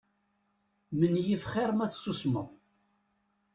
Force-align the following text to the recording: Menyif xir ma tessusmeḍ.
Menyif 0.97 1.43
xir 1.51 1.69
ma 1.77 1.87
tessusmeḍ. 1.91 2.47